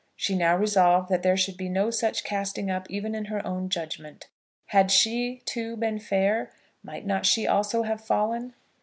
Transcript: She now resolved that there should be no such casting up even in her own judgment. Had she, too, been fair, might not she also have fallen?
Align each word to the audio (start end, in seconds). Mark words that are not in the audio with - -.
She 0.15 0.33
now 0.35 0.57
resolved 0.57 1.09
that 1.09 1.21
there 1.21 1.37
should 1.37 1.57
be 1.57 1.69
no 1.69 1.91
such 1.91 2.23
casting 2.23 2.71
up 2.71 2.89
even 2.89 3.13
in 3.13 3.25
her 3.25 3.45
own 3.45 3.69
judgment. 3.69 4.29
Had 4.69 4.89
she, 4.89 5.43
too, 5.45 5.77
been 5.77 5.99
fair, 5.99 6.49
might 6.81 7.05
not 7.05 7.23
she 7.27 7.45
also 7.45 7.83
have 7.83 8.03
fallen? 8.03 8.55